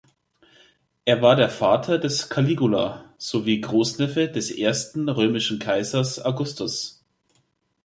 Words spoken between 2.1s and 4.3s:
Caligula sowie Großneffe